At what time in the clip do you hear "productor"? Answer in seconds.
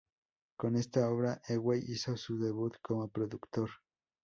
3.09-3.69